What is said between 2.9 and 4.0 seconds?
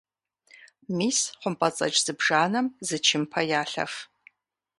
чымпэ ялъэф.